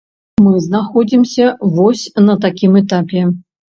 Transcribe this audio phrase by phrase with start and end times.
[0.43, 1.45] Мы знаходзімся
[1.75, 3.21] вось на такім этапе.